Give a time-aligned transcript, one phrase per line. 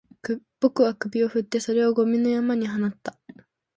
[0.59, 3.19] 僕は首を振って、それをゴミの山に放った